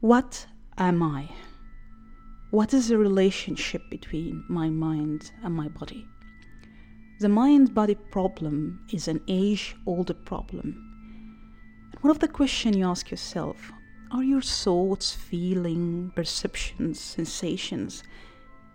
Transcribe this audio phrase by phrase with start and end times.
[0.00, 0.46] What
[0.78, 1.28] am I?
[2.52, 6.08] What is the relationship between my mind and my body?
[7.18, 10.74] The mind body problem is an age older problem.
[12.00, 13.70] one of the questions you ask yourself
[14.10, 18.02] are your thoughts, feelings, perceptions, sensations,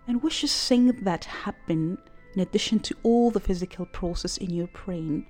[0.06, 1.98] and wishes things that happen
[2.36, 5.26] in addition to all the physical process in your brain?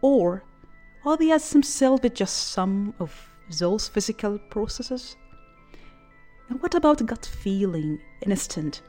[0.00, 0.42] Or
[1.06, 5.16] are they as themselves just some of those physical processes?
[6.48, 8.82] And what about gut feeling, instant?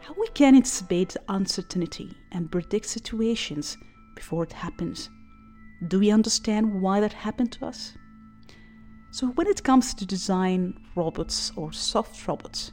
[0.00, 3.76] How we can anticipate uncertainty and predict situations
[4.14, 5.10] before it happens?
[5.88, 7.92] Do we understand why that happened to us?
[9.10, 12.72] So when it comes to design robots or soft robots,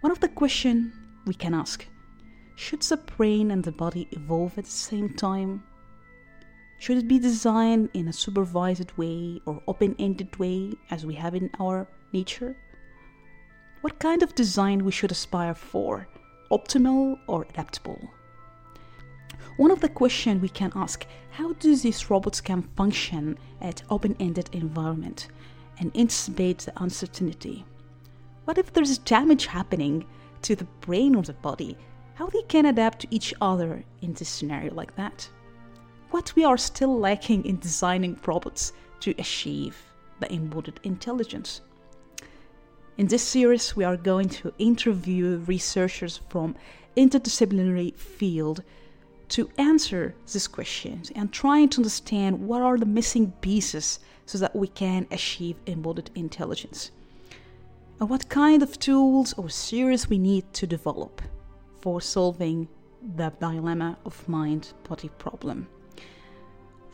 [0.00, 0.94] one of the questions
[1.26, 1.86] we can ask
[2.56, 5.62] should the brain and the body evolve at the same time?
[6.80, 11.34] Should it be designed in a supervised way or open ended way as we have
[11.34, 12.56] in our nature?
[13.80, 16.06] What kind of design we should aspire for,
[16.52, 17.98] optimal or adaptable?
[19.56, 24.50] One of the questions we can ask, how do these robots can function at open-ended
[24.52, 25.28] environment
[25.80, 27.64] and anticipate the uncertainty?
[28.44, 30.06] What if there's damage happening
[30.42, 31.76] to the brain or the body?
[32.14, 35.28] How they can adapt to each other in this scenario like that?
[36.10, 39.76] What we are still lacking in designing robots to achieve
[40.20, 41.60] the embodied intelligence.
[42.96, 46.56] In this series, we are going to interview researchers from
[46.96, 48.62] interdisciplinary field
[49.28, 54.56] to answer these questions and trying to understand what are the missing pieces so that
[54.56, 56.90] we can achieve embodied intelligence.
[58.00, 61.22] And what kind of tools or series we need to develop
[61.80, 62.68] for solving
[63.16, 65.68] the dilemma of mind body problem.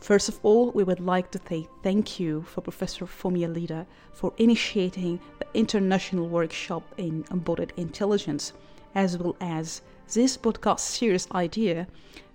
[0.05, 4.33] First of all, we would like to say thank you for Professor Fumiya Iida for
[4.37, 8.53] initiating the international workshop in embodied intelligence,
[8.93, 9.81] as well as
[10.13, 11.87] this podcast series idea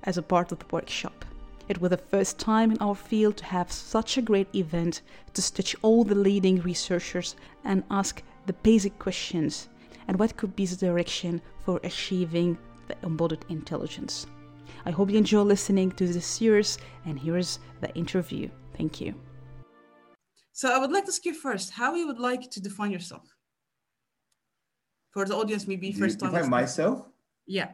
[0.02, 1.24] as a part of the workshop.
[1.68, 5.02] It was the first time in our field to have such a great event
[5.34, 9.68] to stitch all the leading researchers and ask the basic questions
[10.08, 14.26] and what could be the direction for achieving the embodied intelligence.
[14.86, 18.48] I hope you enjoy listening to this series, and here's the interview.
[18.76, 19.14] Thank you.
[20.52, 23.22] So I would like to ask you first how you would like to define yourself
[25.10, 26.32] for the audience, maybe first time.
[26.32, 27.06] Define myself.
[27.46, 27.72] Yeah.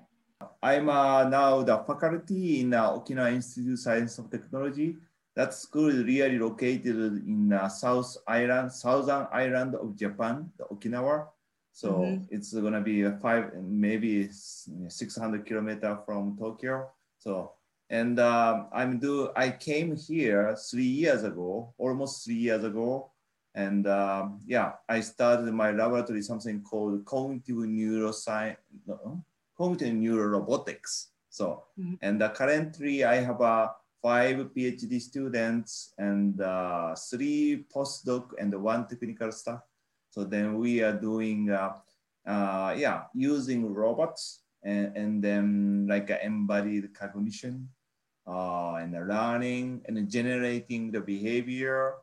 [0.62, 4.96] I'm uh, now the faculty in uh, Okinawa Institute of Science and Technology.
[5.34, 6.96] That school is really located
[7.26, 11.28] in uh, South Island, southern island of Japan, the Okinawa.
[11.72, 12.24] So mm-hmm.
[12.30, 16.88] it's gonna be five, maybe 600 kilometer from Tokyo.
[17.26, 17.54] So,
[17.90, 23.10] and um, I'm do, I came here three years ago, almost three years ago.
[23.52, 29.24] And um, yeah, I started my laboratory, something called cognitive neuroscience, no,
[29.58, 31.06] cognitive neurorobotics.
[31.28, 31.94] So, mm-hmm.
[32.00, 33.70] and uh, currently I have uh,
[34.00, 39.62] five PhD students and uh, three postdoc and one technical staff.
[40.10, 41.72] So then we are doing, uh,
[42.24, 47.68] uh, yeah, using robots and, and then like embodied cognition
[48.26, 51.94] uh, and learning and generating the behavior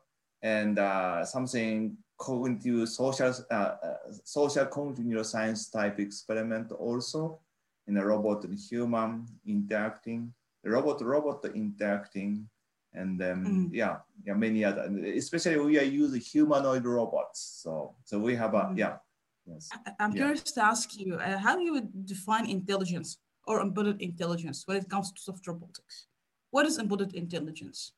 [0.42, 7.40] and uh, something cognitive social uh, uh, social cognitive neuroscience type experiment also
[7.86, 10.32] in a robot and human interacting
[10.64, 12.48] robot robot interacting
[12.94, 13.68] and then mm.
[13.72, 18.60] yeah yeah many other especially we are using humanoid robots so so we have a
[18.60, 18.78] mm.
[18.78, 18.96] yeah
[19.46, 19.68] Yes.
[20.00, 20.16] I'm yeah.
[20.16, 24.88] curious to ask you uh, how you would define intelligence or embodied intelligence when it
[24.88, 26.06] comes to soft robotics.
[26.50, 27.92] What is embodied intelligence?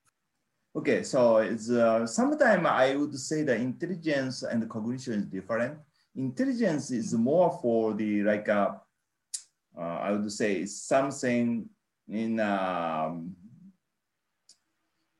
[0.75, 5.79] Okay, so it's uh, sometimes I would say that intelligence and cognition is different.
[6.17, 8.73] Intelligence is more for the like uh,
[9.77, 11.69] uh I would say something
[12.09, 13.35] in um,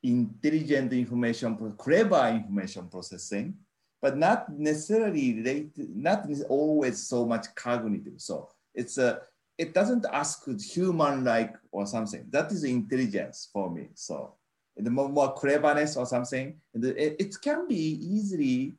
[0.03, 3.55] intelligent information, clever information processing
[4.01, 8.13] but not necessarily related, not always so much cognitive.
[8.17, 9.21] So it's a,
[9.57, 12.25] it doesn't ask human like or something.
[12.29, 13.89] That is intelligence for me.
[13.95, 14.35] So
[14.75, 18.75] the more, more cleverness or something, it, it can be easily,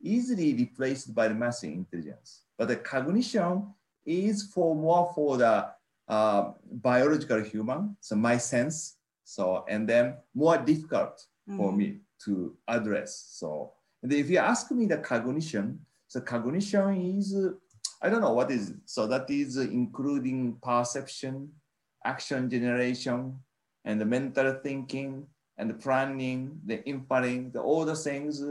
[0.00, 2.42] easily replaced by the machine intelligence.
[2.56, 3.74] But the cognition
[4.06, 5.66] is for more for the
[6.08, 8.96] uh, biological human, so my sense.
[9.24, 11.24] So and then more difficult
[11.56, 11.76] for mm.
[11.76, 13.26] me to address.
[13.30, 17.36] So if you ask me the cognition, so cognition is,
[18.02, 21.50] I don't know what is, so that is including perception,
[22.04, 23.38] action generation,
[23.84, 25.26] and the mental thinking,
[25.58, 28.42] and the planning, the inferring, the, all the things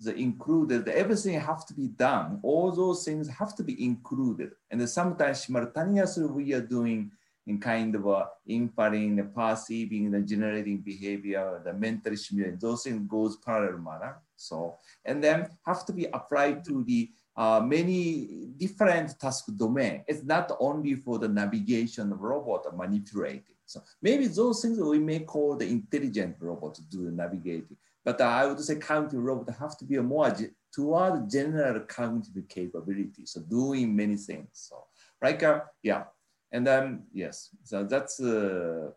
[0.00, 2.40] the included, everything have to be done.
[2.42, 4.50] All those things have to be included.
[4.70, 7.10] And sometimes simultaneously we are doing
[7.46, 13.06] in kind of a inferring, the perceiving, the generating behavior, the mental simulation, those things
[13.08, 14.16] goes parallel manner.
[14.36, 20.04] So, and then have to be applied to the uh, many different task domain.
[20.06, 23.56] It's not only for the navigation of robot manipulating.
[23.66, 27.76] So maybe those things we may call the intelligent robot to do the navigating.
[28.04, 30.34] But I would say cognitive robot have to be a more
[30.72, 33.24] toward general cognitive capability.
[33.24, 34.48] So doing many things.
[34.52, 34.84] So
[35.22, 36.04] like, uh, yeah.
[36.52, 38.90] And then, yes, so that's, uh,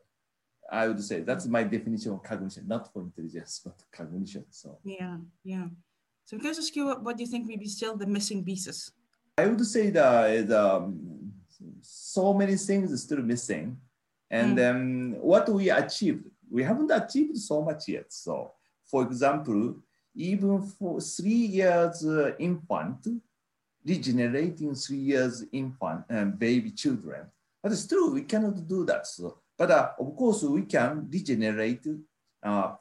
[0.71, 4.45] I would say that's my definition of cognition, not for intelligence, but cognition.
[4.49, 5.67] So yeah, yeah.
[6.25, 8.91] So can I ask you, what do you think may be still the missing pieces?
[9.37, 11.31] I would say that um,
[11.81, 13.77] so many things are still missing.
[14.29, 14.55] And mm.
[14.57, 18.11] then what we achieved, we haven't achieved so much yet.
[18.11, 18.51] So
[18.87, 19.75] for example,
[20.15, 23.07] even for three years uh, infant,
[23.85, 27.27] regenerating three years infant and um, baby children,
[27.61, 29.05] but still we cannot do that.
[29.07, 31.86] So, but uh, of course we can regenerate
[32.44, 32.75] uh,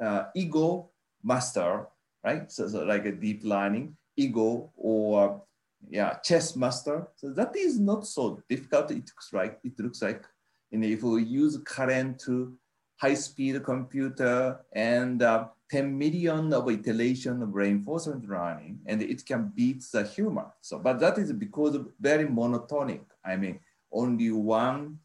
[0.00, 0.90] uh, ego
[1.22, 1.86] master,
[2.24, 2.50] right?
[2.50, 5.42] So, so like a deep learning, ego or
[5.88, 7.08] yeah, chess master.
[7.16, 8.90] So that is not so difficult.
[8.90, 10.24] It looks like it looks like,
[10.70, 12.56] and if we use current to
[12.96, 19.82] high-speed computer and uh, 10 million of iteration of reinforcement learning, and it can beat
[19.92, 20.44] the human.
[20.60, 23.00] So, but that is because very monotonic.
[23.24, 23.58] I mean,
[23.90, 24.98] only one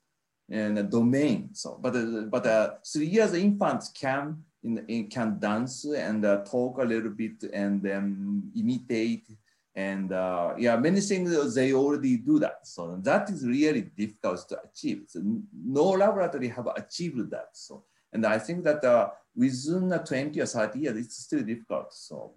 [0.50, 1.50] in a domain.
[1.54, 6.44] So, but uh, but uh, three years infants can in, in, can dance and uh,
[6.44, 9.28] talk a little bit and then imitate
[9.76, 12.66] and uh, yeah, many things they already do that.
[12.66, 15.04] So that is really difficult to achieve.
[15.08, 15.22] So
[15.54, 17.50] no laboratory have achieved that.
[17.54, 17.84] So
[18.14, 21.94] and I think that uh, within 20 or 30 years, it's still difficult.
[21.94, 22.34] So,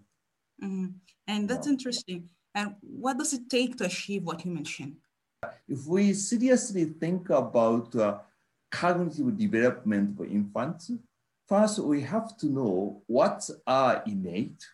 [0.63, 0.87] mm-hmm.
[1.27, 1.73] and that's yeah.
[1.73, 2.29] interesting.
[2.55, 4.97] And what does it take to achieve what you mentioned?
[5.69, 8.19] If we seriously think about uh,
[8.71, 10.91] cognitive development for infants,
[11.49, 14.65] first we have to know what are innate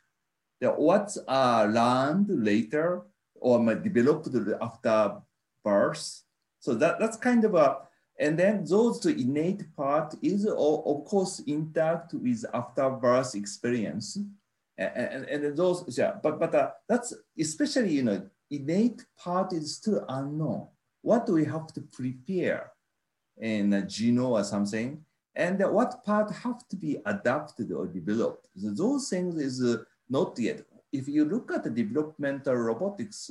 [0.61, 3.03] that what are learned later
[3.35, 4.29] or developed
[4.61, 5.17] after
[5.65, 6.23] birth.
[6.61, 7.79] So that, that's kind of a,
[8.19, 14.19] and then those innate part is of course intact with after birth experience.
[14.79, 19.77] And, and, and those, yeah, but, but uh, that's especially, you know, innate part is
[19.77, 20.69] still unknown.
[21.03, 22.73] What do we have to prepare
[23.39, 25.05] in a genome or something?
[25.35, 28.49] And what part have to be adapted or developed?
[28.57, 30.63] So those things is uh, not yet.
[30.93, 33.31] If you look at the developmental robotics,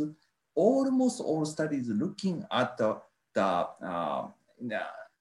[0.53, 3.01] almost all studies looking at the,
[3.33, 4.27] the uh,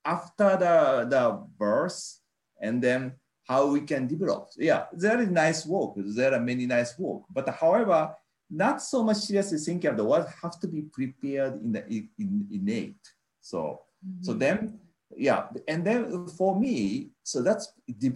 [0.05, 2.20] after the, the birth
[2.61, 3.12] and then
[3.49, 4.50] how we can develop.
[4.56, 5.94] Yeah, there is nice work.
[5.96, 7.23] There are many nice work.
[7.31, 8.14] But however,
[8.50, 11.87] not so much seriously thinking of the what have to be prepared in the
[12.19, 13.08] in, innate.
[13.41, 14.23] So mm-hmm.
[14.23, 14.79] so then
[15.17, 18.12] yeah, and then for me, so that's the,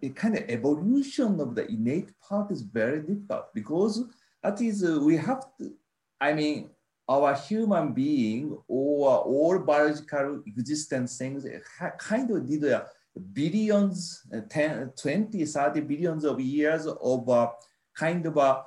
[0.00, 4.04] the kind of evolution of the innate part is very difficult because
[4.42, 5.72] that is uh, we have to.
[6.20, 6.70] I mean,
[7.08, 11.46] our human being or all biological existent things
[11.98, 12.84] kind of did uh,
[13.32, 17.48] billions, uh, 10, 20, 30 billions of years of uh,
[17.96, 18.62] kind of a uh,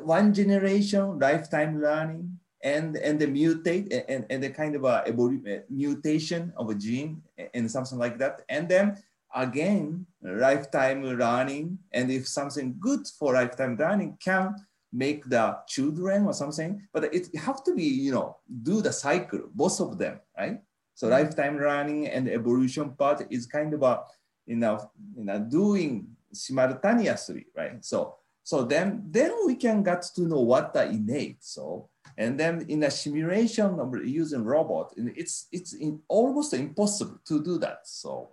[0.00, 5.58] one generation lifetime learning and and the mutate and, and the kind of a uh,
[5.68, 7.22] mutation of a gene
[7.54, 8.96] and something like that and then
[9.34, 14.54] again lifetime learning and if something good for lifetime learning can
[14.92, 19.40] make the children or something, but it have to be, you know, do the cycle,
[19.54, 20.60] both of them, right?
[20.94, 21.14] So mm-hmm.
[21.14, 24.02] lifetime learning and evolution part is kind of a,
[24.46, 27.82] you know, you know, doing simultaneously, right?
[27.84, 31.44] So, so then, then we can get to know what the innate.
[31.44, 35.74] So, and then in a simulation of using robot, it's it's
[36.08, 37.86] almost impossible to do that.
[37.86, 38.30] So,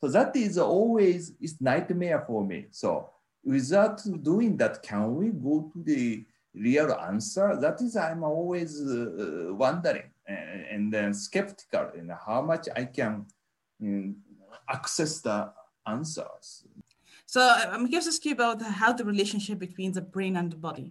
[0.00, 2.66] so that is always it's nightmare for me.
[2.70, 3.10] So
[3.44, 6.24] without doing that, can we go to the
[6.54, 7.56] real answer?
[7.60, 13.26] That is, I'm always uh, wondering and, and, then skeptical in how much I can
[13.82, 14.16] um,
[14.68, 15.52] access the
[15.86, 16.64] answers.
[17.30, 20.56] So I'm curious to ask you about how the relationship between the brain and the
[20.56, 20.90] body.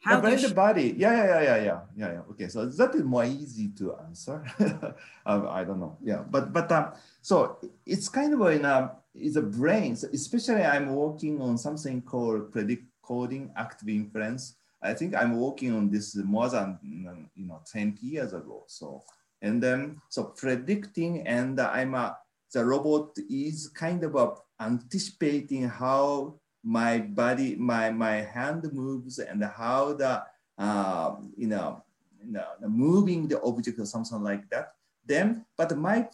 [0.00, 0.94] How the brain, the body.
[0.98, 2.22] Yeah, yeah, yeah, yeah, yeah, yeah, yeah.
[2.30, 4.44] Okay, so that is more easy to answer.
[5.26, 5.96] um, I don't know.
[6.02, 10.64] Yeah, but but um, so it's kind of in a is a brain, so especially
[10.64, 14.56] I'm working on something called predict coding active inference.
[14.82, 18.64] I think I'm working on this more than you know 20 years ago.
[18.66, 19.04] So
[19.42, 22.18] and then so predicting and I'm a
[22.52, 29.42] the robot is kind of a anticipating how my body, my, my hand moves and
[29.42, 30.22] how the,
[30.58, 31.82] uh, you know,
[32.22, 34.74] you know, moving the object or something like that.
[35.04, 36.08] Then, but my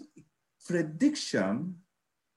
[0.64, 1.74] prediction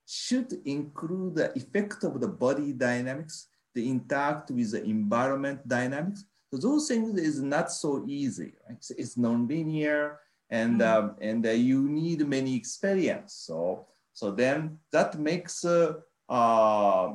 [0.06, 6.24] should include the effect of the body dynamics, the interact with the environment dynamics.
[6.52, 8.82] So those things is not so easy, right?
[8.82, 10.16] So it's nonlinear
[10.50, 11.04] and, mm-hmm.
[11.10, 13.34] um, and uh, you need many experience.
[13.34, 15.94] So, so then that makes uh,
[16.28, 17.12] uh,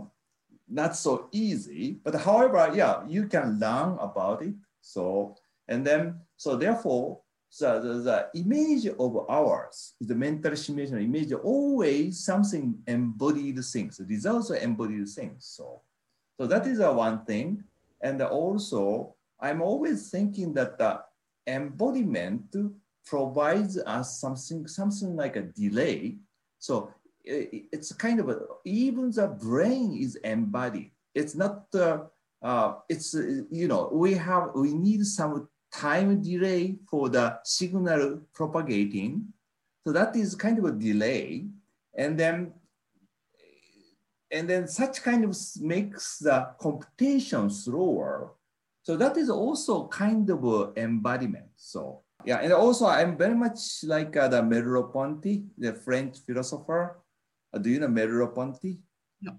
[0.68, 4.56] not so easy, but however, yeah, you can learn about it.
[4.82, 5.36] So,
[5.68, 7.20] and then, so therefore,
[7.60, 7.94] the, the,
[8.34, 15.08] the image of ours, the mental simulation image, always something embodied things, results are embodied
[15.08, 15.46] things.
[15.46, 15.82] So,
[16.38, 17.64] so that is a one thing.
[18.02, 21.02] And also, I'm always thinking that the
[21.48, 22.56] embodiment
[23.06, 26.18] provides us something, something like a delay.
[26.60, 26.92] So
[27.24, 30.92] it's kind of a, even the brain is embodied.
[31.14, 32.04] It's not, uh,
[32.42, 38.22] uh, it's, uh, you know, we have, we need some time delay for the signal
[38.34, 39.26] propagating.
[39.86, 41.48] So that is kind of a delay.
[41.98, 42.54] And then,
[44.32, 48.34] and then such kind of makes the computation slower.
[48.84, 51.50] So that is also kind of embodiment.
[51.56, 56.98] So yeah, and also I'm very much like uh, the Merleau-Ponty, the French philosopher.
[57.54, 58.80] Uh, do you know Merleau-Ponty?
[59.22, 59.34] No.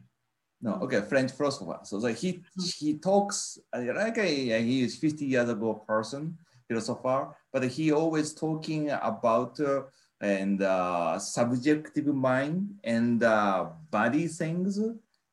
[0.61, 1.81] No, okay, French philosopher.
[1.85, 2.43] So, so he
[2.79, 8.33] he talks uh, like a, he is 50 years ago person, philosopher, but he always
[8.33, 9.83] talking about uh,
[10.21, 14.79] and uh, subjective mind and uh, body things,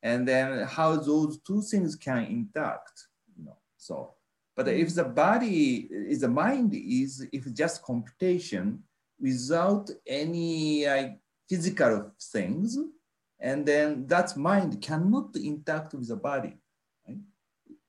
[0.01, 3.07] and then how those two things can interact.
[3.37, 4.15] You know, so
[4.55, 8.83] but if the body is the mind is if just computation
[9.19, 10.85] without any
[11.49, 12.77] physical things,
[13.39, 16.55] and then that mind cannot interact with the body.
[17.07, 17.17] Right?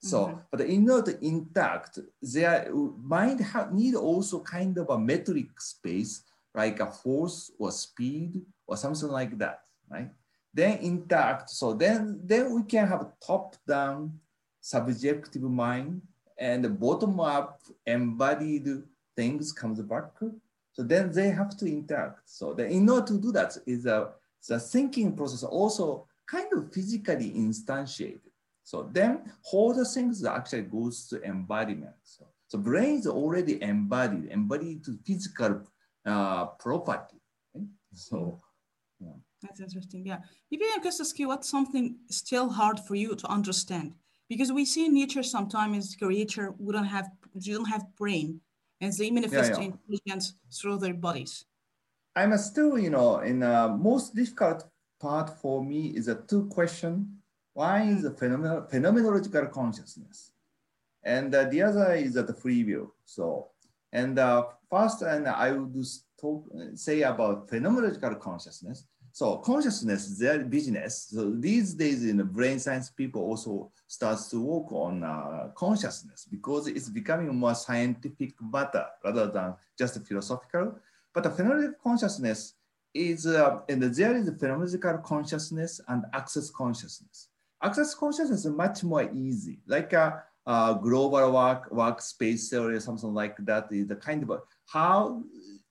[0.00, 0.38] So, mm-hmm.
[0.50, 6.22] but in order to interact, their mind need also kind of a metric space,
[6.54, 10.10] like a force or speed or something like that, right?
[10.52, 11.50] Then interact.
[11.50, 14.18] So then, then we can have top-down
[14.60, 16.02] subjective mind
[16.38, 18.68] and the bottom up embodied
[19.16, 20.10] things comes back.
[20.72, 22.20] So then they have to interact.
[22.24, 24.10] So then in order to do that is a,
[24.48, 28.20] the thinking process also kind of physically instantiated.
[28.64, 31.94] So then all the things actually goes to embodiment.
[32.02, 35.62] So, so brain is already embodied, embodied to physical
[36.04, 37.20] uh, property.
[37.54, 37.66] Right?
[37.92, 38.40] So
[38.98, 39.12] yeah.
[39.42, 40.06] That's interesting.
[40.06, 40.18] Yeah.
[40.50, 43.94] Maybe I just ask you what's something still hard for you to understand
[44.34, 47.08] because we see in nature sometimes creature we don't have
[47.46, 48.40] you don't have brain
[48.80, 49.70] and they manifest yeah, yeah.
[49.70, 51.44] intelligence through their bodies.
[52.16, 53.56] I'm still you know in the
[53.88, 54.66] most difficult
[55.00, 56.92] part for me is a two question.
[57.52, 60.32] One is the phenomenal, phenomenological consciousness?
[61.04, 62.92] And uh, the other is the free will.
[63.04, 63.50] So
[63.92, 65.74] and uh, first and i would
[66.20, 68.78] talk say about phenomenological consciousness
[69.14, 71.06] so consciousness their business.
[71.14, 76.26] So these days in the brain science, people also starts to work on uh, consciousness
[76.28, 80.74] because it's becoming more scientific matter rather than just philosophical.
[81.12, 82.54] But the phenomenological consciousness
[82.92, 87.28] is, uh, and there is phenomenological consciousness and access consciousness.
[87.62, 93.14] Access consciousness is much more easy, like a, a global work workspace theory or something
[93.14, 95.22] like that is the kind of how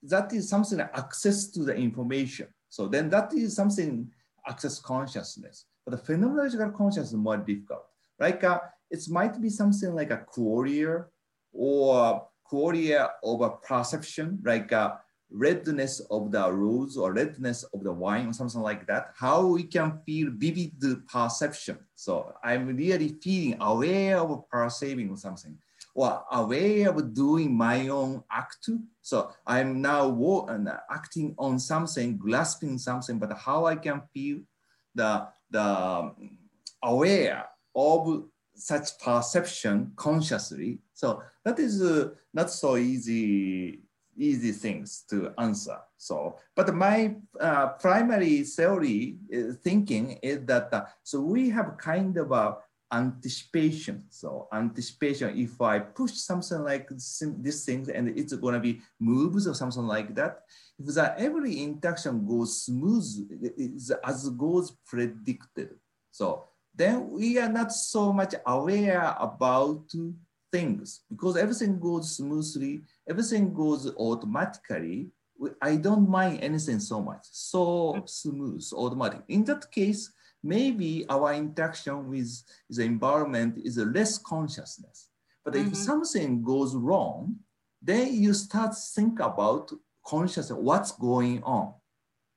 [0.02, 4.10] that is something access to the information so then that is something
[4.48, 5.66] access consciousness.
[5.86, 7.86] But the phenomenological consciousness is more difficult.
[8.20, 11.06] Like uh, it might be something like a qualia
[11.54, 15.00] or qualia of a perception, like a
[15.30, 19.14] redness of the rose or redness of the wine or something like that.
[19.16, 20.74] How we can feel vivid
[21.08, 21.78] perception.
[21.94, 25.60] So I'm really feeling aware of perceiving something
[25.96, 28.70] or aware of doing my own act.
[29.02, 30.48] So I'm now
[30.90, 34.40] acting on something, grasping something, but how I can feel
[34.96, 36.12] the, the
[36.84, 37.46] aware
[37.76, 38.24] of
[38.56, 40.80] such perception consciously.
[40.94, 43.84] So that is uh, not so easy
[44.16, 45.78] easy things to answer.
[45.98, 52.18] So, but my uh, primary theory uh, thinking is that uh, so we have kind
[52.18, 52.58] of a
[52.94, 54.04] anticipation.
[54.10, 59.56] So anticipation, if I push something like this thing and it's gonna be moves or
[59.56, 60.42] something like that,
[60.80, 63.06] if the every interaction goes smooth,
[64.06, 65.72] as goes predicted.
[66.12, 66.46] So
[66.76, 69.92] then we are not so much aware about
[70.52, 75.10] things because everything goes smoothly, everything goes automatically.
[75.62, 78.08] I don't mind anything so much, so mm.
[78.08, 79.24] smooth, automatic.
[79.28, 80.12] In that case,
[80.44, 85.10] maybe our interaction with the environment is a less consciousness.
[85.44, 85.70] But mm-hmm.
[85.70, 87.38] if something goes wrong,
[87.82, 89.72] then you start think about
[90.06, 91.74] consciousness, what's going on,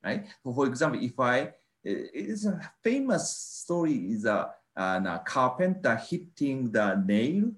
[0.04, 0.26] right?
[0.42, 7.52] For example, if I, it's a famous story is a, a carpenter hitting the nail,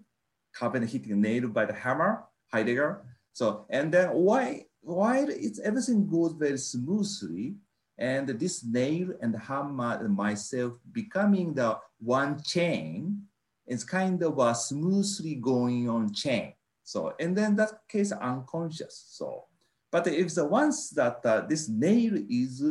[0.54, 3.04] carpenter hitting nail by the hammer, Heidegger.
[3.32, 7.56] So, and then why, while it's, everything goes very smoothly,
[7.98, 13.22] and this nail and hammer and myself becoming the one chain
[13.66, 16.52] is kind of a smoothly going on chain.
[16.84, 19.04] So, and then that case unconscious.
[19.10, 19.44] So,
[19.90, 22.62] but if the once that uh, this nail is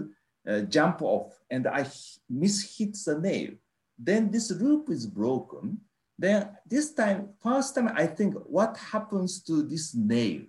[0.48, 1.82] uh, jump off and I
[2.32, 3.52] mishit the nail,
[4.00, 5.80] then this loop is broken.
[6.18, 10.42] Then this time, first time I think what happens to this nail?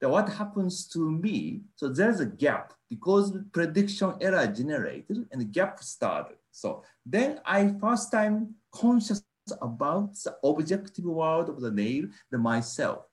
[0.00, 1.62] What happens to me?
[1.74, 6.36] So there's a gap because prediction error generated and the gap started.
[6.50, 9.22] So then I first time conscious
[9.62, 13.04] about the objective world of the nail, the myself.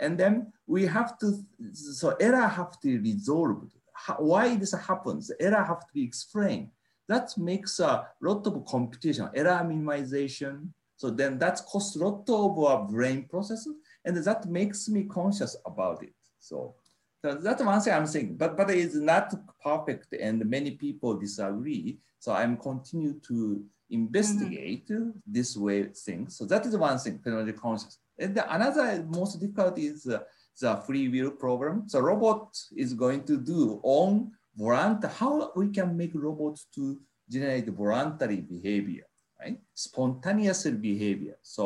[0.00, 3.72] And then we have to, so error have to be resolved.
[3.92, 6.70] How, why this happens, error have to be explained.
[7.08, 10.70] That makes a lot of computation, error minimization.
[10.96, 15.56] So then that costs a lot of our brain processes and that makes me conscious
[15.64, 16.14] about it.
[16.44, 16.74] So,
[17.22, 21.98] so that's one thing I'm saying, but, but it's not perfect and many people disagree.
[22.18, 25.32] So I'm continue to investigate mm -hmm.
[25.36, 26.36] this way things.
[26.36, 27.98] So that is one thing, phenomenology conscious.
[28.22, 28.86] And the, another
[29.18, 30.18] most difficult is uh,
[30.60, 31.88] the free will problem.
[31.88, 32.46] So robot
[32.76, 36.82] is going to do on voluntary, how we can make robots to
[37.28, 39.06] generate voluntary behavior,
[39.40, 39.58] right?
[39.74, 41.36] Spontaneous behavior.
[41.42, 41.64] So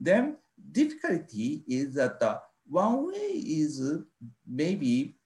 [0.00, 0.36] then
[0.72, 3.30] difficulty is that uh, one way
[3.60, 3.82] is
[4.46, 5.16] maybe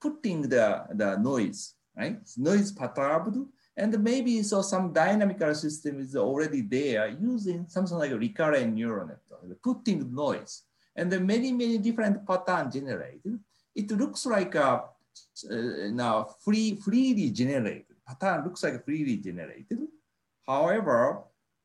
[0.00, 2.16] putting the, the noise, right?
[2.20, 3.36] It's Noise perturbed
[3.76, 9.06] and maybe so some dynamical system is already there using something like a recurrent neural
[9.06, 10.64] network, putting noise.
[10.96, 13.38] And then many, many different pattern generated.
[13.74, 14.84] It looks like a
[15.50, 15.56] uh,
[15.92, 17.96] now free, freely generated.
[18.06, 19.78] Pattern looks like freely generated.
[20.46, 21.22] However,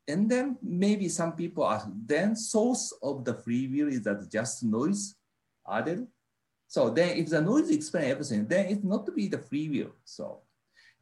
[0.08, 4.62] and then maybe some people are then source of the free will is that just
[4.62, 5.16] noise
[5.70, 6.06] added.
[6.68, 9.92] So then if the noise explains everything, then it's not to be the free will.
[10.04, 10.40] So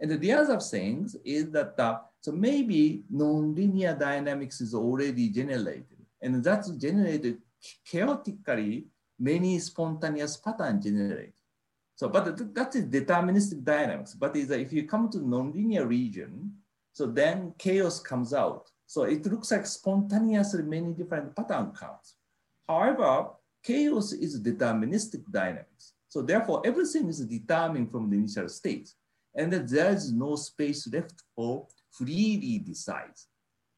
[0.01, 6.43] and the other things is that uh, so maybe nonlinear dynamics is already generated, and
[6.43, 7.39] that's generated
[7.85, 8.87] chaotically
[9.19, 11.33] many spontaneous patterns generated.
[11.97, 14.15] So, but that is deterministic dynamics.
[14.15, 16.53] But is if you come to nonlinear region,
[16.93, 18.71] so then chaos comes out.
[18.87, 22.17] So it looks like spontaneously many different pattern comes.
[22.69, 23.29] However,
[23.65, 25.95] chaos is deterministic dynamics.
[26.09, 28.89] So therefore, everything is determined from the initial state
[29.35, 33.17] and that there is no space left for freely decide.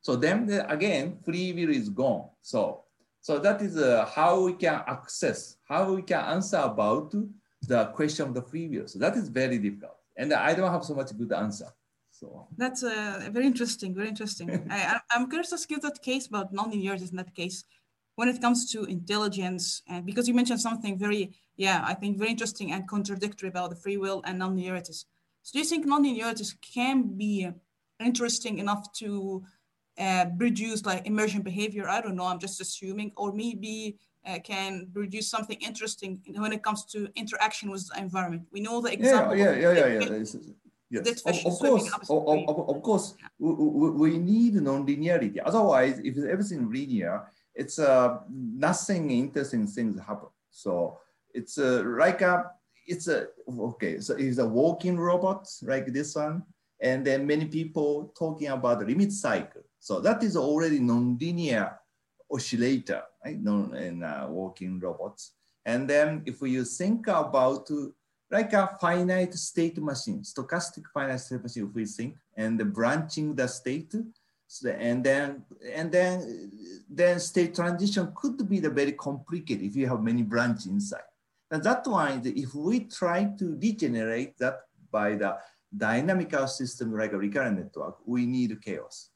[0.03, 2.29] So then again, free will is gone.
[2.43, 2.85] So,
[3.21, 7.15] so that is uh, how we can access, how we can answer about
[7.63, 8.87] the question of the free will.
[8.87, 9.97] So that is very difficult.
[10.17, 11.69] And I don't have so much good answer.
[12.11, 14.49] So that's uh, very interesting, very interesting.
[14.71, 17.65] I, am curious to give that case about non-linearity in that case
[18.17, 22.31] when it comes to intelligence, and because you mentioned something very, yeah, I think very
[22.31, 25.05] interesting and contradictory about the free will and non-linearities.
[25.43, 27.49] So do you think non-linearities can be
[28.05, 29.45] interesting enough to
[29.99, 31.89] uh, produce like emergent behavior?
[31.89, 36.63] I don't know, I'm just assuming, or maybe uh, can produce something interesting when it
[36.63, 38.47] comes to interaction with the environment.
[38.51, 39.37] We know the example.
[39.37, 40.25] Yeah, yeah, yeah, yeah.
[40.25, 40.41] yeah.
[40.89, 43.27] Yes, of, of course, of, of, of, course, yeah.
[43.41, 45.41] we, we, need non-linearity.
[45.45, 47.27] Otherwise, if everything linear,
[47.57, 50.29] it's uh, nothing interesting things happen.
[50.51, 51.01] So
[51.33, 52.51] it's uh, like a
[52.87, 56.45] it's a, okay, so it's a walking robot like this one.
[56.81, 59.63] And then many people talking about the limit cycle.
[59.81, 61.75] So that is already nonlinear
[62.31, 63.41] oscillator, right?
[63.41, 65.33] Non, in uh, walking robots.
[65.65, 67.69] And then if you think about
[68.31, 73.49] like a finite state machine, stochastic finite state machine, if we think, and branching the
[73.49, 73.95] state,
[74.47, 75.43] so, and then
[75.75, 76.51] and then
[76.89, 81.09] then state transition could be the very complicated if you have many branches inside.
[81.51, 85.37] And that one, if we try to degenerate that by the
[85.77, 89.11] dynamical system like a recurrent network, we need chaos.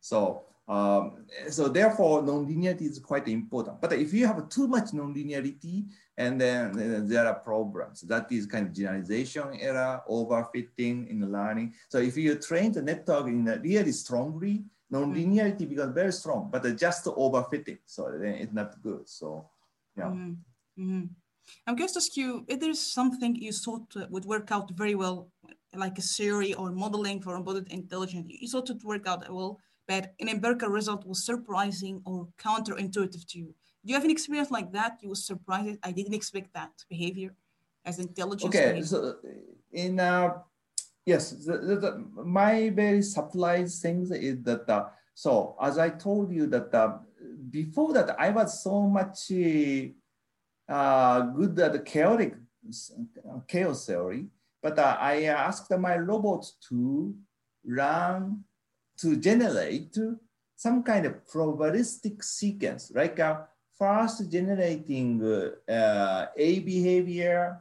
[0.00, 3.80] So, um, so therefore, nonlinearity is quite important.
[3.80, 8.02] But if you have too much nonlinearity, and then, then there are problems.
[8.02, 11.74] That is kind of generalization error, overfitting in the learning.
[11.88, 16.62] So if you train the network in a really strongly, nonlinearity becomes very strong, but
[16.76, 17.78] just overfitting.
[17.86, 19.08] So then it's not good.
[19.08, 19.50] So,
[19.96, 20.10] yeah.
[20.10, 20.36] Mm -hmm.
[20.76, 21.08] Mm -hmm.
[21.66, 25.28] I'm curious to ask you if there's something you thought would work out very well
[25.74, 28.26] like a theory or modeling for embodied intelligence.
[28.28, 29.58] You thought it would work out well,
[29.92, 33.48] but an empirical result was surprising or counterintuitive to you.
[33.84, 34.92] Do you have an experience like that?
[35.02, 35.78] You were surprised.
[35.82, 37.30] I didn't expect that behavior
[37.84, 38.54] as intelligence.
[38.54, 38.86] Okay, behavior.
[38.86, 39.16] so
[39.84, 40.28] in uh,
[41.04, 41.90] yes, the, the, the,
[42.40, 46.98] my very surprise things is that uh, so as I told you that uh,
[47.50, 49.18] before that I was so much
[50.68, 52.32] uh, good at the chaotic
[53.48, 54.22] chaos theory,
[54.62, 57.14] but uh, I asked my robot to
[57.66, 58.44] run
[58.98, 59.96] to generate
[60.56, 63.40] some kind of probabilistic sequence, like uh,
[63.78, 65.20] first generating
[65.68, 67.60] uh, A behavior,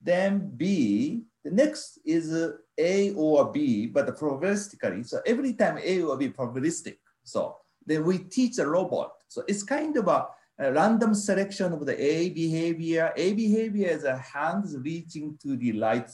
[0.00, 5.06] then B, the next is uh, A or B, but probabilistically.
[5.06, 6.98] So every time A or B probabilistic.
[7.24, 9.12] So then we teach a robot.
[9.28, 10.26] So it's kind of a,
[10.58, 13.12] a random selection of the A behavior.
[13.16, 16.10] A behavior is a hands reaching to the right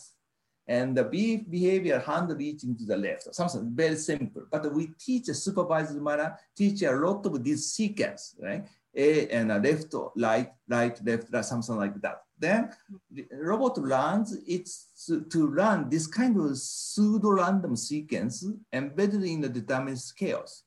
[0.68, 4.42] and the behavior hand reaching to the left, something very simple.
[4.50, 8.66] But we teach a supervised manner, teach a lot of this sequence, right?
[8.94, 12.22] A and a left, right, right, left, right, something like that.
[12.38, 12.70] Then
[13.10, 20.16] the robot learns it's to, run this kind of pseudo-random sequence embedded in the deterministic
[20.16, 20.64] chaos.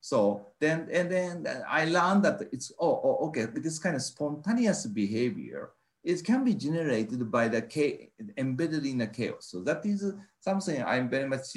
[0.00, 4.84] So then, and then I learned that it's, oh, oh, okay, this kind of spontaneous
[4.86, 5.70] behavior
[6.04, 9.46] it can be generated by the K embedded in the chaos.
[9.46, 11.56] So that is something I'm very much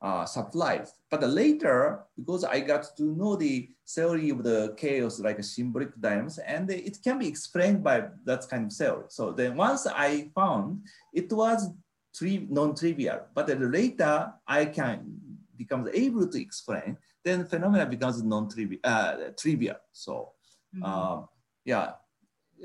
[0.00, 0.94] uh, surprised.
[1.10, 5.98] But later, because I got to know the theory of the chaos like a symbolic
[6.00, 9.04] dynamics, and it can be explained by that kind of theory.
[9.08, 11.68] So then once I found it was
[12.22, 15.20] non-trivial, but later I can
[15.56, 18.80] become able to explain, then phenomena becomes non-trivial.
[18.82, 19.76] Uh, trivial.
[19.92, 20.32] So
[20.72, 20.88] mm -hmm.
[20.88, 21.26] uh,
[21.64, 21.94] yeah,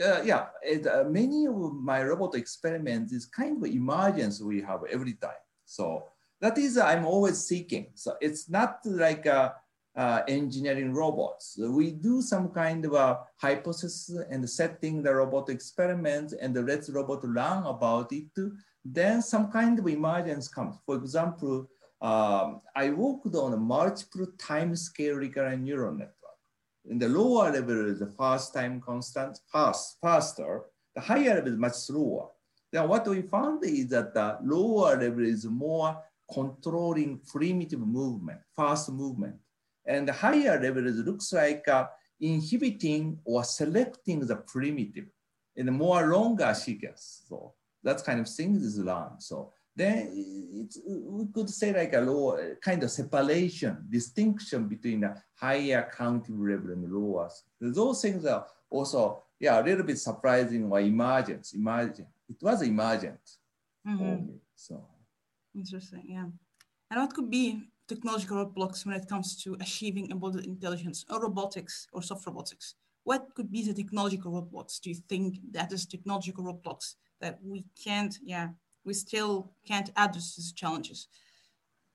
[0.03, 4.81] uh, yeah, it, uh, many of my robot experiments is kind of emergence we have
[4.89, 5.43] every time.
[5.65, 6.03] So
[6.41, 7.87] that is I'm always seeking.
[7.95, 9.55] So it's not like a,
[9.95, 11.57] uh, engineering robots.
[11.59, 16.93] We do some kind of a hypothesis and setting the robot experiment and let the
[16.93, 18.31] robot learn about it.
[18.85, 20.77] Then some kind of emergence comes.
[20.85, 21.67] For example,
[22.01, 26.18] um, I worked on a multiple time scale recurrent neural network.
[26.89, 30.63] In the lower level is the fast time constant, fast, faster.
[30.95, 32.29] The higher level is much slower.
[32.71, 36.01] Then what we found is that the lower level is more
[36.33, 39.35] controlling primitive movement, fast movement.
[39.85, 41.87] And the higher level is looks like uh,
[42.19, 45.05] inhibiting or selecting the primitive
[45.55, 47.23] in a more longer sequence.
[47.29, 49.21] So that kind of thing is learned.
[49.21, 50.09] So then
[50.53, 56.37] it's, we could say like a lower kind of separation, distinction between the higher counting
[56.39, 57.29] level and lower.
[57.61, 61.47] Those things are also, yeah, a little bit surprising or emergent.
[61.53, 62.09] emergent.
[62.27, 63.21] It was emergent.
[63.87, 64.39] Mm -hmm.
[64.55, 64.75] So
[65.55, 66.29] interesting, yeah.
[66.89, 67.45] And what could be
[67.87, 72.75] technological roadblocks when it comes to achieving embodied intelligence or robotics or soft robotics?
[73.03, 74.79] What could be the technological roadblocks?
[74.83, 78.49] Do you think that is technological roadblocks that we can't, yeah,
[78.89, 80.99] we still can't address these challenges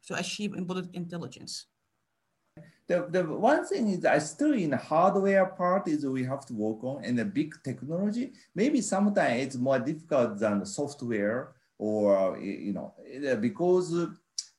[0.07, 1.67] to achieve embodied intelligence.
[2.87, 6.55] The, the one thing is I still in the hardware part is we have to
[6.55, 11.41] work on and the big technology, maybe sometimes it's more difficult than the software
[11.79, 12.95] or, you know,
[13.41, 13.89] because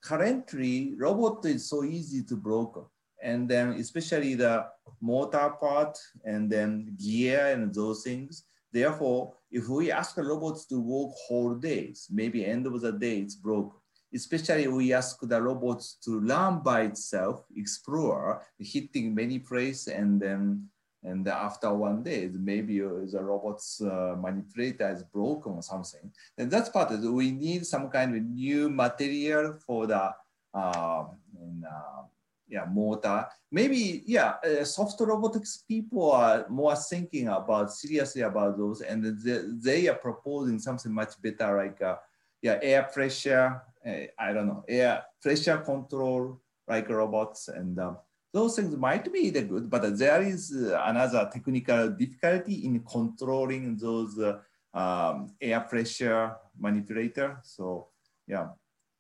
[0.02, 2.84] currently robot is so easy to broken.
[3.24, 4.66] And then especially the
[5.00, 8.44] motor part and then gear and those things,
[8.76, 13.20] Therefore, if we ask the robots to work whole days, maybe end of the day
[13.20, 13.80] it's broken.
[14.14, 20.68] Especially we ask the robots to learn by itself, explore, hitting many places, and then
[21.06, 26.12] and after one day, maybe the robot's uh, manipulator is broken or something.
[26.38, 27.08] And that's part of it.
[27.08, 30.12] We need some kind of new material for the
[30.54, 31.04] uh,
[31.40, 32.02] and, uh,
[32.48, 33.26] yeah, motor.
[33.52, 39.40] Maybe, yeah, uh, soft robotics people are more thinking about seriously about those, and they,
[39.62, 41.98] they are proposing something much better, like uh,
[42.42, 43.62] yeah, air pressure.
[43.86, 47.98] Uh, I don't know, air pressure control, like robots, and um,
[48.34, 53.78] those things might be the good, but there is uh, another technical difficulty in controlling
[53.78, 54.40] those uh,
[54.78, 57.40] um, air pressure manipulator.
[57.44, 57.88] So
[58.28, 58.50] yeah,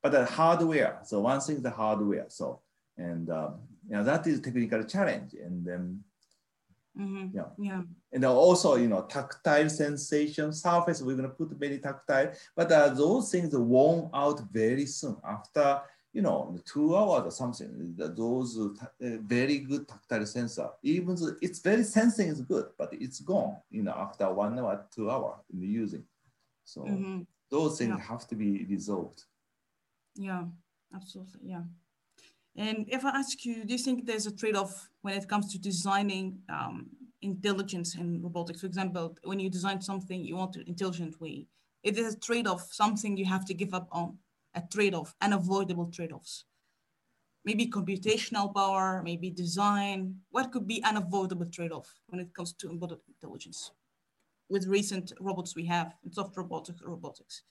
[0.01, 0.99] but the hardware.
[1.03, 2.25] So one thing the hardware.
[2.29, 2.61] So
[2.97, 3.55] and um,
[3.87, 5.33] you know, that is technical challenge.
[5.33, 6.03] And then,
[6.97, 7.27] mm-hmm.
[7.35, 7.45] yeah.
[7.57, 7.81] yeah.
[8.11, 12.89] And also, you know, tactile sensation, surface, we're going to put very tactile, but uh,
[12.89, 15.81] those things worn out very soon after,
[16.13, 21.59] you know, two hours or something, those uh, very good tactile sensor, even though it's
[21.59, 25.59] very sensing is good, but it's gone, you know, after one hour, two hour in
[25.59, 26.03] the using.
[26.63, 27.21] So mm-hmm.
[27.51, 28.03] those things yeah.
[28.05, 29.25] have to be resolved.
[30.15, 30.45] Yeah,
[30.95, 31.41] absolutely.
[31.43, 31.63] Yeah.
[32.57, 35.59] And if I ask you, do you think there's a trade-off when it comes to
[35.59, 36.87] designing um,
[37.21, 38.61] intelligence in robotics?
[38.61, 41.47] For example, when you design something, you want an intelligent way.
[41.83, 44.17] It is a trade-off, something you have to give up on,
[44.53, 46.45] a trade-off, unavoidable trade-offs.
[47.43, 50.15] Maybe computational power, maybe design.
[50.29, 53.71] What could be unavoidable trade-off when it comes to embodied intelligence?
[54.49, 57.43] With recent robots we have, in soft robotics, robotics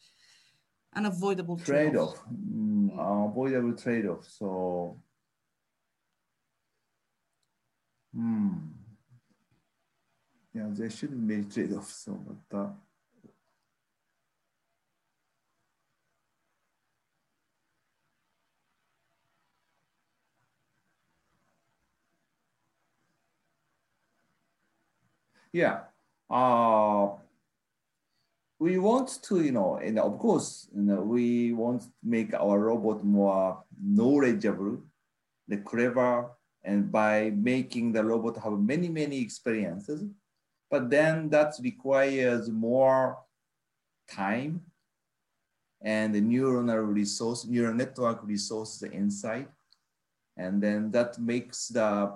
[0.96, 2.22] unavoidable trade-off.
[2.33, 4.24] Mm, unavoidable trade-off.
[4.28, 5.00] So,
[8.14, 8.52] hmm.
[10.54, 12.04] Yeah, there shouldn't be trade-offs.
[12.04, 12.70] So, but uh,
[25.52, 25.80] yeah.
[26.30, 27.16] Uh,
[28.64, 32.59] we want to, you know, and of course, you know, we want to make our
[32.59, 34.79] robot more knowledgeable,
[35.46, 36.31] the clever,
[36.64, 40.03] and by making the robot have many, many experiences.
[40.70, 43.18] But then that requires more
[44.11, 44.62] time
[45.83, 49.48] and the neuronal resource, neural network resources inside.
[50.38, 52.14] And then that makes the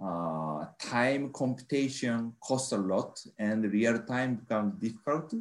[0.00, 5.34] uh, time computation cost a lot and real time becomes difficult.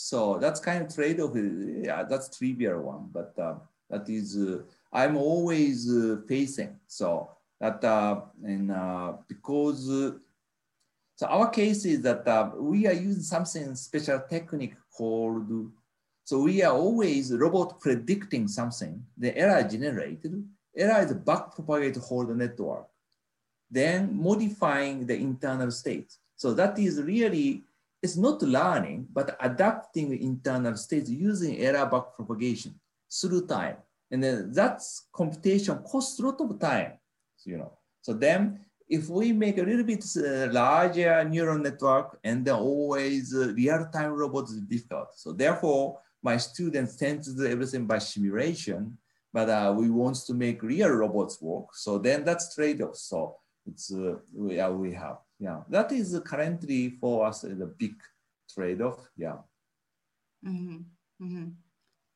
[0.00, 1.32] So that's kind of trade-off.
[1.34, 3.56] Yeah, that's trivial one, but uh,
[3.90, 6.78] that is uh, I'm always uh, facing.
[6.86, 10.12] So that uh, and uh, because uh,
[11.16, 15.72] so our case is that we are using something special technique called
[16.22, 19.02] so we are always robot predicting something.
[19.16, 20.46] The error generated.
[20.76, 22.86] Error is back propagated whole the network.
[23.68, 26.12] Then modifying the internal state.
[26.36, 27.64] So that is really
[28.02, 32.74] it's not learning, but adapting internal states using error back propagation
[33.10, 33.76] through time.
[34.10, 36.92] And then that's computation costs a lot of time,
[37.44, 37.72] you know.
[38.00, 43.34] So then if we make a little bit uh, larger neural network and then always
[43.34, 45.08] uh, real-time robots is difficult.
[45.14, 48.96] So therefore, my students tend to do everything by simulation,
[49.32, 51.74] but uh, we want to make real robots work.
[51.74, 52.96] So then that's trade-off.
[52.96, 55.18] So it's uh, we, uh, we have.
[55.40, 57.94] Yeah, that is currently for us the big
[58.52, 59.08] trade-off.
[59.16, 59.38] Yeah.
[60.44, 60.78] Mm-hmm.
[61.22, 61.48] Mm-hmm.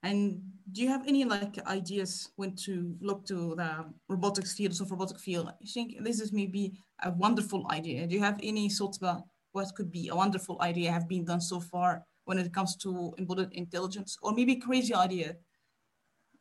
[0.05, 4.85] And do you have any like ideas when to look to the robotics field, so
[4.87, 5.49] robotic field?
[5.49, 6.73] I think this is maybe
[7.05, 8.07] a wonderful idea.
[8.09, 11.41] Do you have any thoughts about what could be a wonderful idea have been done
[11.41, 15.37] so far when it comes to embodied intelligence, or maybe crazy idea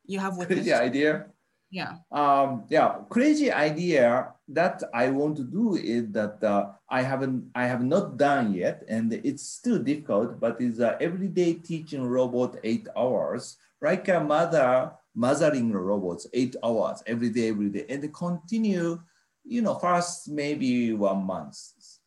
[0.05, 1.27] you have with crazy idea?
[1.71, 1.95] Yeah.
[2.11, 7.65] Um, yeah, crazy idea that I want to do is that uh, I haven't, I
[7.65, 10.37] have not done yet, and it's still difficult.
[10.39, 17.01] But is uh, everyday teaching robot eight hours, like a mother mothering robots eight hours
[17.07, 18.99] every day, every day, and continue.
[19.45, 21.57] You know, first maybe one month,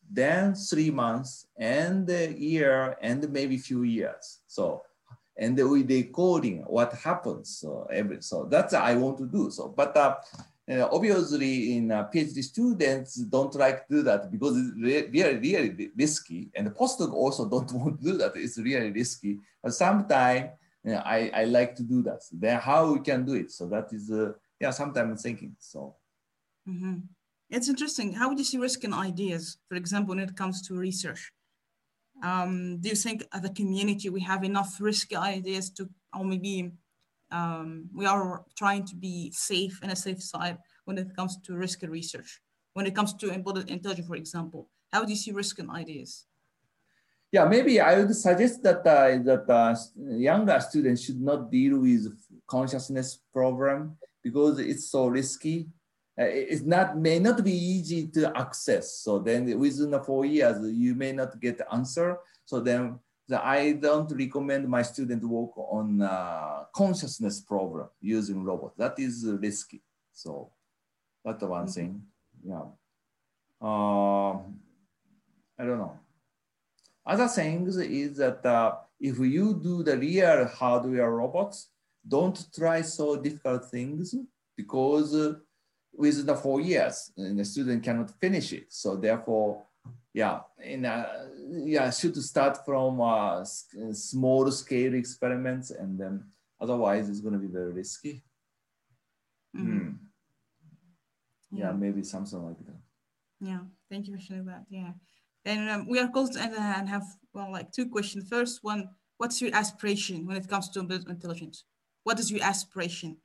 [0.09, 4.41] then three months, and a year, and maybe few years.
[4.45, 4.83] So
[5.37, 7.57] and we decoding what happens.
[7.59, 9.51] So every so that's I want to do.
[9.51, 10.15] So, but uh,
[10.71, 15.37] uh, obviously, in uh, PhD students don't like to do that because it's re really
[15.37, 18.33] really risky, and the postdoc also don't want to do that.
[18.35, 19.39] It's really risky.
[19.61, 20.51] But sometimes
[20.83, 22.21] you know, I I like to do that.
[22.31, 23.51] Then how we can do it?
[23.51, 24.71] So that is uh, yeah.
[24.71, 25.95] Sometimes I'm thinking so.
[26.67, 27.01] Mm -hmm.
[27.49, 28.13] It's interesting.
[28.15, 31.31] How would you see risk in ideas, for example, when it comes to research?
[32.23, 36.71] Um, do you think as a community we have enough risky ideas to, or maybe
[37.31, 41.55] um, we are trying to be safe and a safe side when it comes to
[41.55, 42.41] risky research?
[42.73, 46.25] When it comes to embodied intelligence, for example, how do you see risk in ideas?
[47.31, 49.75] Yeah, maybe I would suggest that uh, that uh,
[50.15, 52.15] younger students should not deal with
[52.47, 55.67] consciousness problem because it's so risky
[56.17, 58.99] it's not may not be easy to access.
[58.99, 62.17] So then within the four years, you may not get the answer.
[62.45, 68.77] So then the, I don't recommend my student work on uh, consciousness problem using robot.
[68.77, 69.81] That is risky.
[70.13, 70.51] So
[71.23, 71.73] that's the one mm -hmm.
[71.73, 71.91] thing.
[72.43, 72.67] Yeah.
[73.61, 74.33] Uh,
[75.59, 75.97] I don't know.
[77.05, 81.69] Other things is that uh, if you do the real hardware robots,
[82.07, 84.15] don't try so difficult things
[84.55, 85.35] because
[85.97, 88.71] within the four years, and the student cannot finish it.
[88.71, 89.63] So therefore,
[90.13, 91.29] yeah, in a,
[91.65, 93.43] yeah, should start from uh,
[93.91, 96.23] small scale experiments, and then
[96.59, 98.23] otherwise it's going to be very risky.
[99.55, 99.81] Mm -hmm.
[99.81, 99.99] mm.
[101.51, 102.81] Yeah, yeah, maybe something like that.
[103.39, 104.63] Yeah, thank you for sharing that.
[104.69, 104.93] Yeah,
[105.43, 108.29] and um, we are close to end and have well, like two questions.
[108.29, 108.81] First one,
[109.17, 111.65] what's your aspiration when it comes to intelligence?
[112.05, 113.17] what is your aspiration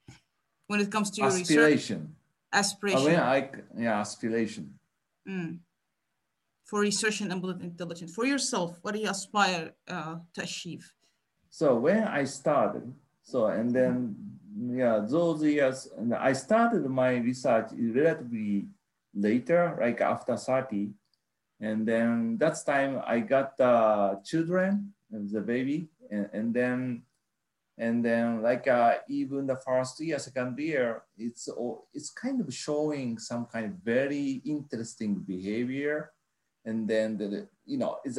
[0.66, 2.00] when it comes to your aspiration.
[2.00, 2.19] research?
[2.52, 3.04] Aspiration.
[3.04, 4.74] When I yeah aspiration.
[5.28, 5.58] Mm.
[6.64, 10.88] For research and embodied intelligence, for yourself, what do you aspire uh, to achieve?
[11.50, 14.14] So when I started, so and then
[14.56, 18.66] yeah, those years, and I started my research relatively
[19.14, 20.90] later, like after 30.
[21.60, 27.02] And then that's time I got the children, the baby, and, and then
[27.80, 31.48] and then like uh, even the first year, second year, it's
[31.94, 36.12] it's kind of showing some kind of very interesting behavior,
[36.66, 38.18] and then the, you know it's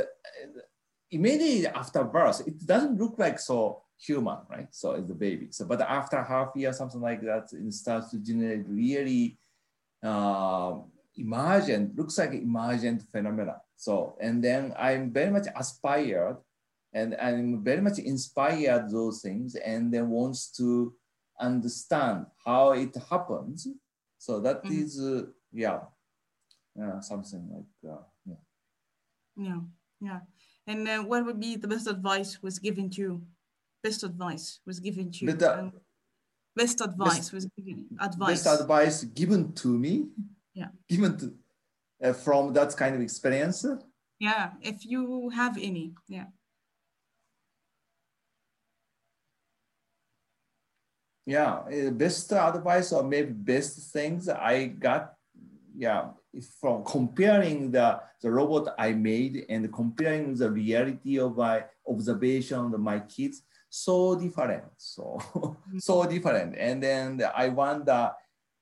[1.11, 4.67] immediately after birth, it doesn't look like so human, right?
[4.71, 5.49] So it's a baby.
[5.51, 9.37] So but after half year, something like that, it starts to generate really
[10.01, 10.73] uh,
[11.15, 13.57] emergent, looks like emergent phenomena.
[13.75, 16.37] So and then I'm very much aspired
[16.93, 20.93] and I'm very much inspired those things and then wants to
[21.39, 23.67] understand how it happens.
[24.17, 24.83] So that mm-hmm.
[24.83, 25.79] is uh, yeah,
[26.81, 28.35] uh, something like uh, yeah.
[29.37, 29.59] Yeah,
[30.01, 30.19] yeah.
[30.67, 33.21] And uh, what would be the best advice was given to you?
[33.83, 35.33] Best advice was given to you.
[35.33, 35.73] But, um,
[36.55, 37.85] best advice best, was given.
[37.99, 38.43] Advice.
[38.43, 40.07] Best advice given to me.
[40.53, 40.67] Yeah.
[40.87, 41.33] Given to
[42.03, 43.65] uh, from that kind of experience.
[44.19, 45.93] Yeah, if you have any.
[46.07, 46.25] Yeah.
[51.25, 55.13] Yeah eh, best advice or maybe best things i got
[55.75, 56.09] yeah
[56.59, 62.79] from comparing the the robot i made and comparing the reality of my observation of
[62.79, 65.17] my kids so different so
[65.77, 66.55] so different.
[66.57, 68.11] And then i wonder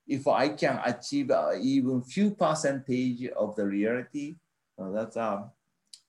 [0.08, 4.36] if i can achieve uh, even few percentage of the reality
[4.78, 5.52] so that's um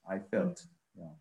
[0.09, 0.65] i felt
[0.97, 1.15] yeah.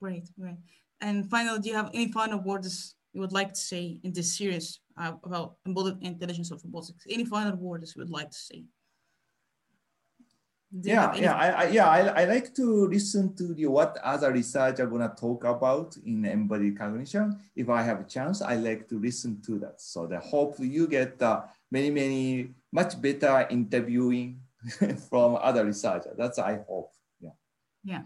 [0.00, 0.56] Great great
[1.00, 4.36] and finally do you have any final words you would like to say in this
[4.36, 7.04] series uh, about embodied intelligence of robotics?
[7.08, 8.64] Any final words you would like to say?
[10.72, 14.78] yeah, yeah, I, I, yeah, I, I like to listen to the what other research
[14.78, 17.38] are gonna talk about in embodied cognition.
[17.56, 19.80] If I have a chance, I like to listen to that.
[19.80, 21.42] So the hope you get uh,
[21.72, 24.40] many, many much better interviewing
[25.10, 26.14] from other researchers.
[26.16, 26.92] That's I hope.
[27.20, 27.30] Yeah.
[27.82, 28.02] Yeah.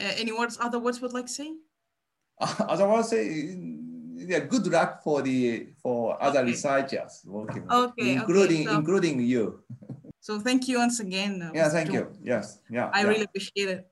[0.00, 0.56] Uh, any words?
[0.58, 1.52] Other words would like to say?
[2.38, 3.56] Uh, otherwise, say
[4.26, 6.50] yeah, good luck for the for other okay.
[6.50, 9.62] researchers working, okay, including okay, so, including you.
[10.20, 11.42] so thank you once again.
[11.42, 12.10] Uh, yeah, thank you.
[12.22, 12.90] Yes, yeah.
[12.92, 13.08] I yeah.
[13.08, 13.86] really appreciate it.